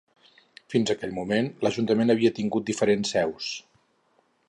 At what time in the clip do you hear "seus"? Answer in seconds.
3.19-3.53